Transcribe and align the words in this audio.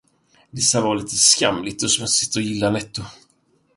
Det 0.51 0.61
ska 0.61 0.81
vara 0.81 0.93
lite 0.93 1.15
skamligt 1.15 1.83
och 1.83 1.91
smutsigt 1.91 2.37
att 2.37 2.43
gilla 2.43 2.69
Netto. 2.69 3.01